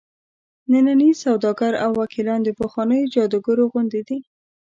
ننني 0.71 1.09
سوداګر 1.23 1.73
او 1.83 1.91
وکیلان 2.01 2.39
د 2.43 2.49
پخوانیو 2.59 3.11
جادوګرو 3.13 3.63
غوندې 3.71 4.01
دي. 4.07 4.17